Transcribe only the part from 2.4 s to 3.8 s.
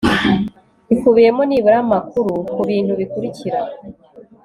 ku bintu bikurikira